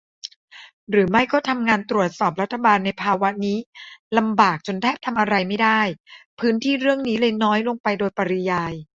[0.89, 3.57] หรือไม่ก็ทำงานตรวจสอบรัฐบาลในภาวะนี้
[4.17, 5.81] ลำบากจนแทบทำอะไรไม่ได้
[6.39, 8.73] พื้นที่เรื่องนี้เลยน้อยลงไปโดยปริยาย?